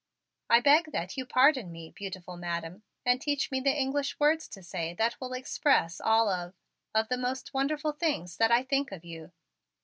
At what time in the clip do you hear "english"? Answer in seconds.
3.79-4.19